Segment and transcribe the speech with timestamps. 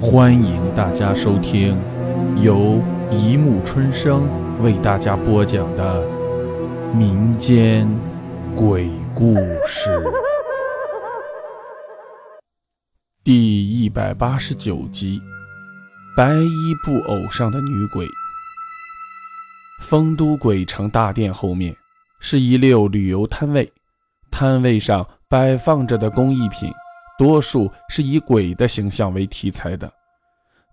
[0.00, 1.76] 欢迎大家收听
[2.40, 4.28] 由一木春生
[4.62, 6.06] 为大家播讲的
[6.94, 7.88] 民间
[8.54, 9.34] 鬼故
[9.66, 10.00] 事
[13.24, 15.20] 第一百八十九集：
[16.16, 18.06] 白衣布偶上的女鬼。
[19.80, 21.76] 丰都鬼城大殿后面
[22.20, 23.72] 是一溜旅游摊位，
[24.30, 26.72] 摊位上摆放着的工艺品，
[27.18, 29.92] 多数是以鬼的形象为题材的，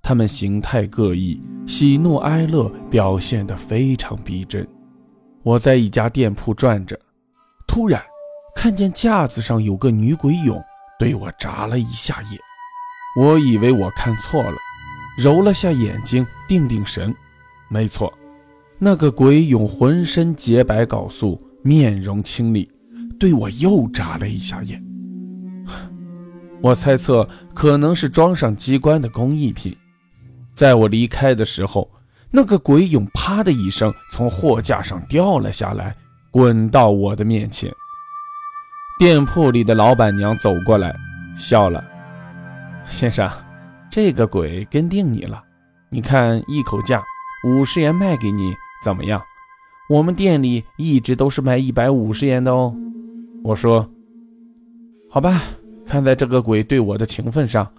[0.03, 4.65] 它们形态各异，喜怒哀乐表现得非常逼真。
[5.41, 6.95] 我在一家店铺转着，
[7.67, 7.99] 突然
[8.55, 10.63] 看见架子上有个女鬼俑，
[10.99, 12.39] 对我眨了一下眼。
[13.19, 14.55] 我以为我看错了，
[15.17, 17.11] 揉了下眼睛，定定神，
[17.69, 18.13] 没错。
[18.77, 22.71] 那个鬼俑浑身洁白缟素，面容清丽，
[23.19, 24.84] 对我又眨了一下眼。
[26.61, 29.75] 我猜测可能是装上机关的工艺品。
[30.53, 31.89] 在我离开的时候，
[32.31, 35.95] 那个鬼影啪的一声从货架上掉了下来，
[36.31, 37.71] 滚到我的面前。
[38.97, 40.95] 店铺里的老板娘走过来，
[41.35, 41.83] 笑了
[42.89, 43.29] ：“先生，
[43.91, 45.43] 这个鬼跟定你了。
[45.89, 47.03] 你看一口价，
[47.45, 49.21] 五十元卖给你。”怎么样？
[49.89, 52.75] 我们店里一直都是卖一百五十元的哦。
[53.43, 53.89] 我说
[55.09, 55.41] ：“好吧，
[55.85, 57.69] 看在这个鬼对我的情分上，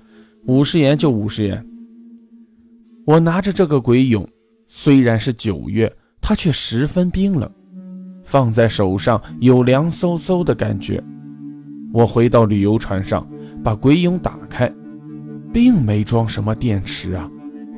[0.46, 1.64] 五十元就五十元。”
[3.04, 4.26] 我拿着这个鬼俑，
[4.66, 7.50] 虽然是九月，它却十分冰冷，
[8.24, 11.02] 放在手上有凉飕飕的感觉。
[11.92, 13.26] 我回到旅游船上，
[13.62, 14.72] 把鬼俑打开，
[15.52, 17.30] 并没装什么电池啊，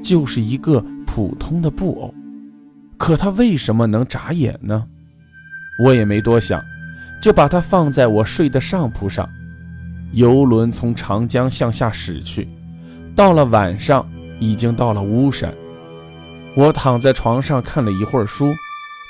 [0.03, 2.15] 就是一个普通的布偶。
[2.97, 4.87] 可它为什么能眨眼呢？
[5.85, 6.61] 我也没多想，
[7.23, 9.29] 就把它放在我睡的上铺上。
[10.13, 12.49] 游轮从长江向下驶去，
[13.15, 14.09] 到了晚上，
[14.41, 15.53] 已经到了巫山。
[16.55, 18.53] 我躺在床上看了一会儿书，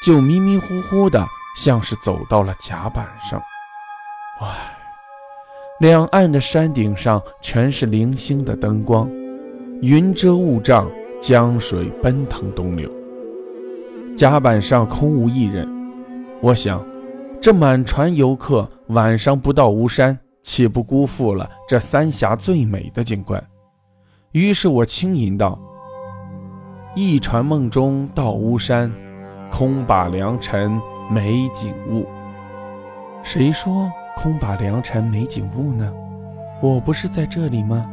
[0.04, 1.26] 就迷迷糊糊的，
[1.56, 3.41] 像是走到了甲板上。
[4.41, 4.76] 唉，
[5.81, 9.08] 两岸的山顶上全是零星的灯光，
[9.81, 10.91] 云遮雾障，
[11.22, 12.91] 江水奔腾东流。
[14.16, 15.69] 甲板上空无一人，
[16.41, 16.84] 我想，
[17.41, 20.19] 这满船游客晚上不到巫山，
[20.58, 23.41] 岂不辜负了这三峡最美的景观？
[24.32, 25.56] 于是我轻吟道
[26.96, 28.92] ：“一船梦中到巫山，
[29.52, 32.08] 空把良辰美景误。”
[33.22, 35.94] 谁说空把良辰美景误呢？
[36.60, 37.86] 我不是在这里吗？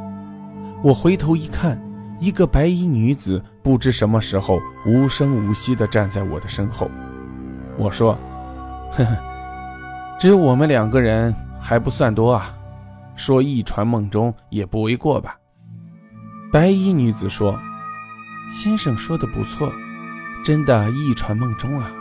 [0.82, 1.80] 我回头一看。
[2.20, 6.90] 一个白衣女子不知什么时候无声无息地站在我的身后。
[7.78, 8.18] 我说
[8.92, 11.32] ：“呵呵，只有我们两个人
[11.68, 12.56] 还不算多啊，
[13.16, 15.36] 说一船梦中也不为过吧。”
[16.54, 17.60] 白衣女子说
[18.54, 19.74] ：“先生说的不错，
[20.44, 21.92] 真的，一船梦中啊，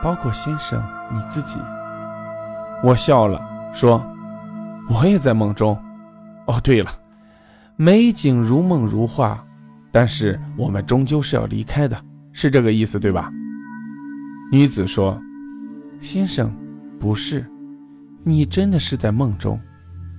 [0.00, 0.80] 包括先生
[1.12, 1.56] 你自己。”
[2.84, 3.42] 我笑了，
[3.74, 4.00] 说
[4.88, 5.76] ：“我也在梦中。
[6.46, 6.90] 哦，对了，
[7.74, 9.44] 美景如梦如画。”
[9.92, 12.00] 但是我们终究是要离开的，
[12.32, 13.28] 是这个意思对吧？
[14.52, 15.20] 女子说
[16.00, 16.56] ：“先生，
[17.00, 17.44] 不是，
[18.22, 19.58] 你真的是在梦中，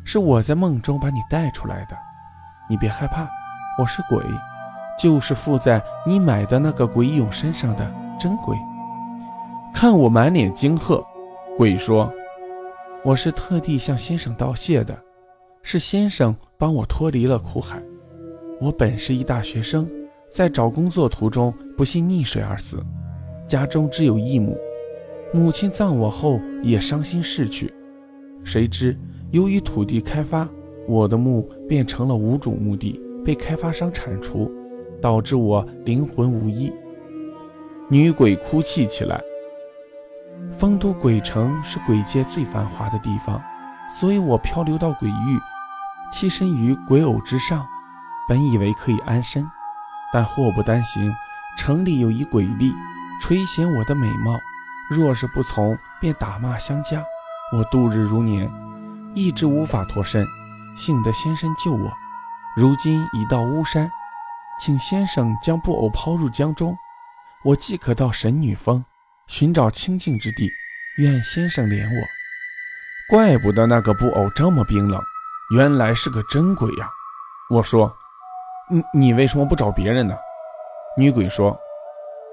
[0.04, 1.96] 是我在梦中把你带出来的。
[2.68, 3.30] 你别害怕，
[3.78, 4.24] 我是鬼，
[4.98, 8.58] 就是附在你买的那个鬼俑身上的真鬼。”
[9.72, 11.00] 看我满脸惊吓，
[11.60, 12.12] 鬼说
[13.06, 15.00] ：“我是特地向先生道谢的，
[15.62, 17.80] 是先生帮我脱离了苦海。”
[18.60, 19.88] 我本是一大学生，
[20.28, 22.84] 在找工作途中不幸溺水而死，
[23.48, 24.58] 家中只有一母，
[25.32, 27.72] 母亲葬我后也伤心逝去。
[28.44, 28.98] 谁知
[29.32, 30.48] 由于土地开发，
[30.88, 34.52] 我的墓变成了无主墓地，被开发商铲除，
[35.02, 36.72] 导致我灵魂无依。
[37.90, 39.22] 女鬼哭泣起来。
[40.52, 43.42] 丰都鬼城是鬼界最繁华的地方，
[43.94, 45.40] 所以我漂流到鬼域，
[46.12, 47.66] 栖身于鬼偶之上。
[48.28, 49.46] 本以为可以安身，
[50.14, 51.14] 但祸不单行，
[51.58, 52.72] 城里有一鬼吏
[53.22, 54.40] 垂涎我的美貌，
[54.90, 57.04] 若是不从，便打骂相加。
[57.52, 58.50] 我度日如年，
[59.14, 60.26] 一直无法脱身。
[60.76, 61.92] 幸得先生救我，
[62.56, 63.92] 如今已到巫山，
[64.60, 66.76] 请先生将布偶抛入江中，
[67.44, 68.84] 我即可到神女峰
[69.28, 70.50] 寻找清净之地。
[70.98, 72.08] 愿先生怜我。
[73.10, 75.02] 怪不得那个布偶这么冰冷，
[75.54, 76.90] 原来是个真鬼呀！
[77.50, 77.94] 我说。
[78.70, 80.16] 你你为什么不找别人呢？
[80.96, 81.60] 女鬼说：“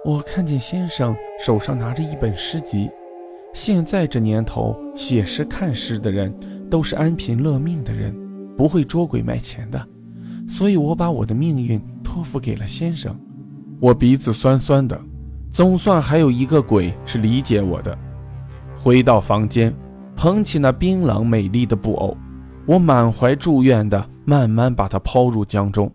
[0.06, 2.88] 我看见先生手上拿着一本诗集，
[3.58, 6.32] 现在这年头写诗看诗的人
[6.70, 8.14] 都是安贫乐命的人，
[8.56, 9.84] 不会捉鬼卖钱的。
[10.46, 13.18] 所以我把我的命运托付给了先生。
[13.80, 14.96] 我鼻子酸酸的，
[15.52, 17.98] 总算还有一个鬼是理解我的。
[18.76, 19.74] 回到房间，
[20.14, 22.16] 捧起那冰冷美丽的布偶，
[22.64, 25.92] 我满怀祝愿的慢慢把它抛入江中。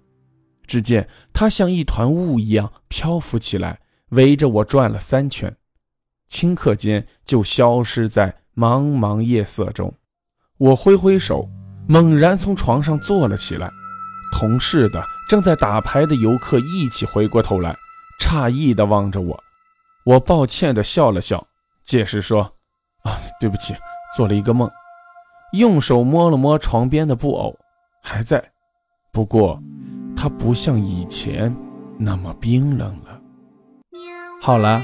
[0.68, 5.56] 只见它像一团雾一样漂浮起来，围着我转了三圈，
[6.34, 9.94] 顷刻间就消失在茫茫夜色中。
[10.58, 11.48] 我挥挥手，
[11.88, 13.70] 猛然从床上坐了起来。
[14.32, 17.78] 同事的正在打牌的游客一起回过头来，
[18.20, 19.40] 诧异地望着我。
[20.06, 21.46] 我抱歉地笑了笑，
[21.86, 22.42] 解释说
[23.06, 23.76] ：“啊，对不起，
[24.18, 24.68] 做了一个梦。”
[25.54, 27.56] 用手摸了摸床边的布偶，
[28.02, 28.44] 还在，
[29.12, 29.62] 不过
[30.16, 31.56] 它不像以前
[32.00, 33.20] 那么冰冷了。
[34.42, 34.84] 好了，